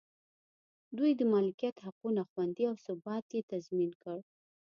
دوی 0.97 1.11
د 1.19 1.21
مالکیت 1.33 1.75
حقونه 1.85 2.21
خوندي 2.29 2.63
او 2.71 2.75
ثبات 2.85 3.25
یې 3.35 3.41
تضمین 3.51 3.91
کړ. 4.03 4.17